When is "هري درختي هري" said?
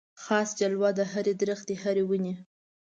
1.11-2.03